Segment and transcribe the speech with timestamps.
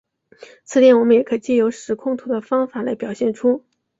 [0.63, 3.63] 此点我们也可藉由时空图的方法来表现出。